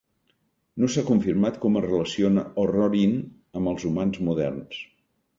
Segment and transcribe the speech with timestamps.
[0.83, 3.13] No s'ha confirmat com es relaciona "Orrorin"
[3.61, 4.81] amb els humans moderns.